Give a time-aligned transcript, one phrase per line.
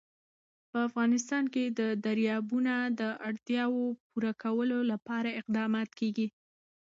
[0.71, 6.27] په افغانستان کې د دریابونه د اړتیاوو پوره کولو لپاره اقدامات کېږي.